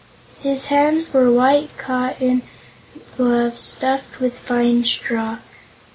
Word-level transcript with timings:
His 0.41 0.65
hands 0.65 1.13
were 1.13 1.31
white 1.31 1.69
cotton 1.77 2.41
gloves 3.15 3.59
stuffed 3.59 4.19
with 4.19 4.33
fine 4.35 4.83
straw. 4.83 5.37